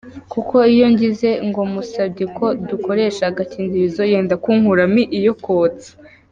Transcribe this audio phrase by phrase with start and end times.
[0.31, 5.91] Kuko iyo ngize ngo musabye ko dukoresha agakingirizo, yenda kunkuramo iyo kotsa.